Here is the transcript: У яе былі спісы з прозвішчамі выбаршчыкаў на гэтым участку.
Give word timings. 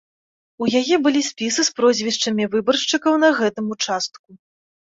У 0.63 0.69
яе 0.79 0.95
былі 1.07 1.21
спісы 1.27 1.61
з 1.69 1.75
прозвішчамі 1.79 2.47
выбаршчыкаў 2.57 3.13
на 3.25 3.29
гэтым 3.41 3.65
участку. 3.77 4.27